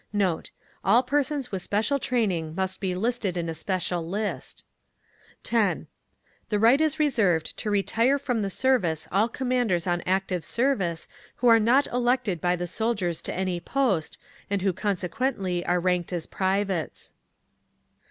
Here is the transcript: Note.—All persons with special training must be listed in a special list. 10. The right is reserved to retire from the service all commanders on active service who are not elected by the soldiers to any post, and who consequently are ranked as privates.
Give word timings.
Note.—All 0.13 1.03
persons 1.03 1.51
with 1.51 1.61
special 1.61 1.99
training 1.99 2.55
must 2.55 2.79
be 2.79 2.95
listed 2.95 3.37
in 3.37 3.47
a 3.47 3.53
special 3.53 4.03
list. 4.03 4.63
10. 5.43 5.85
The 6.49 6.57
right 6.57 6.81
is 6.81 6.97
reserved 6.99 7.55
to 7.59 7.69
retire 7.69 8.17
from 8.17 8.41
the 8.41 8.49
service 8.49 9.07
all 9.11 9.29
commanders 9.29 9.85
on 9.85 10.01
active 10.07 10.43
service 10.43 11.07
who 11.35 11.47
are 11.49 11.59
not 11.59 11.85
elected 11.93 12.41
by 12.41 12.55
the 12.55 12.65
soldiers 12.65 13.21
to 13.21 13.35
any 13.35 13.59
post, 13.59 14.17
and 14.49 14.63
who 14.63 14.73
consequently 14.73 15.63
are 15.67 15.79
ranked 15.79 16.11
as 16.11 16.25
privates. 16.25 17.13